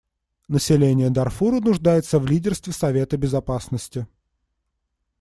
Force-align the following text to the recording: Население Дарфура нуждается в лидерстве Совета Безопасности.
Население 0.47 1.11
Дарфура 1.11 1.59
нуждается 1.59 2.17
в 2.17 2.25
лидерстве 2.25 2.73
Совета 2.73 3.17
Безопасности. 3.17 4.07